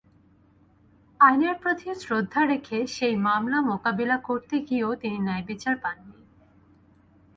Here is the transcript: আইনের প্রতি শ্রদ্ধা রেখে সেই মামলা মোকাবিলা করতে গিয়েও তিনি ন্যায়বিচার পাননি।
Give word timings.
আইনের 1.19 1.55
প্রতি 1.55 1.87
শ্রদ্ধা 1.95 2.41
রেখে 2.45 2.77
সেই 2.87 3.15
মামলা 3.17 3.59
মোকাবিলা 3.61 4.17
করতে 4.17 4.55
গিয়েও 4.59 4.91
তিনি 4.95 5.17
ন্যায়বিচার 5.19 5.75
পাননি। 5.77 6.17